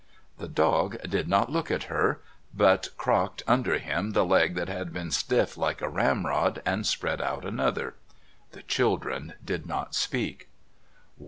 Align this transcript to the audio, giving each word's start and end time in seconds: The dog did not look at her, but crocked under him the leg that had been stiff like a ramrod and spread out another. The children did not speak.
The 0.39 0.47
dog 0.47 0.97
did 1.07 1.27
not 1.27 1.51
look 1.51 1.69
at 1.69 1.83
her, 1.83 2.21
but 2.55 2.89
crocked 2.97 3.43
under 3.47 3.77
him 3.77 4.13
the 4.13 4.25
leg 4.25 4.55
that 4.55 4.67
had 4.67 4.91
been 4.91 5.11
stiff 5.11 5.57
like 5.57 5.79
a 5.79 5.87
ramrod 5.89 6.59
and 6.65 6.87
spread 6.87 7.21
out 7.21 7.45
another. 7.45 7.93
The 8.53 8.63
children 8.63 9.33
did 9.45 9.67
not 9.67 9.93
speak. 9.93 10.49